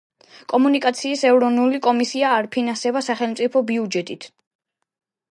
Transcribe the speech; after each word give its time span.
კომუნიკაციების 0.51 1.25
ეროვნული 1.31 1.81
კომისია 1.87 2.31
არ 2.37 2.47
ფინანსდება 2.55 3.03
სახელმწიფო 3.09 3.63
ბიუჯეტით. 3.69 4.27